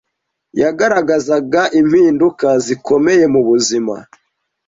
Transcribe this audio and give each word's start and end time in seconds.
yagaragazaga 0.61 1.61
impinduka 1.79 2.47
zikomeye 2.65 3.23
mubuzima 3.33 3.95